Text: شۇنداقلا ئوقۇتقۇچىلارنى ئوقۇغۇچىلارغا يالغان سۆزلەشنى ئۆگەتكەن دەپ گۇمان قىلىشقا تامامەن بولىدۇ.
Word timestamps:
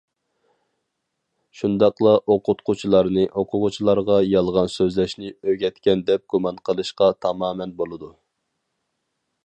شۇنداقلا 1.59 2.13
ئوقۇتقۇچىلارنى 2.35 3.25
ئوقۇغۇچىلارغا 3.41 4.17
يالغان 4.29 4.73
سۆزلەشنى 4.79 5.33
ئۆگەتكەن 5.51 6.05
دەپ 6.09 6.25
گۇمان 6.35 6.59
قىلىشقا 6.71 7.11
تامامەن 7.27 7.77
بولىدۇ. 7.85 8.11